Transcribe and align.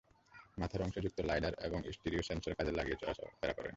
মাথার 0.57 0.81
অংশে 0.81 0.99
যুক্ত 1.01 1.19
লাইডার 1.21 1.53
এবং 1.61 1.79
স্টিরিও 1.91 2.23
সেন্সর 2.23 2.57
কাজে 2.57 2.71
লাগিয়ে 2.71 2.99
চলাফেরা 3.01 3.53
করে। 3.53 3.69